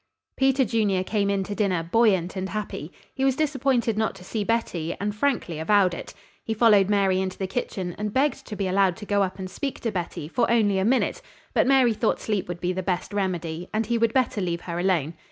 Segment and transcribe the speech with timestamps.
[0.35, 2.91] Peter Junior came in to dinner, buoyant and happy.
[3.13, 6.15] He was disappointed not to see Betty, and frankly avowed it.
[6.43, 9.47] He followed Mary into the kitchen and begged to be allowed to go up and
[9.47, 11.21] speak to Betty for only a minute,
[11.53, 14.79] but Mary thought sleep would be the best remedy and he would better leave her
[14.79, 15.13] alone.